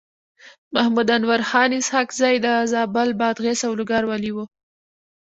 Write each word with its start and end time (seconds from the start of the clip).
محمد 0.73 1.07
انورخان 1.17 1.69
اسحق 1.79 2.09
زی 2.19 2.35
د 2.45 2.47
زابل، 2.71 3.09
بادغيس 3.19 3.59
او 3.67 3.73
لوګر 3.79 4.03
والي 4.07 4.31
و. 4.33 4.37